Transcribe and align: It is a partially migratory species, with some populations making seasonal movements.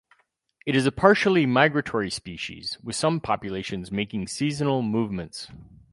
It 0.65 0.75
is 0.75 0.87
a 0.87 0.91
partially 0.91 1.45
migratory 1.45 2.09
species, 2.09 2.79
with 2.81 2.95
some 2.95 3.19
populations 3.19 3.91
making 3.91 4.29
seasonal 4.29 4.81
movements. 4.81 5.47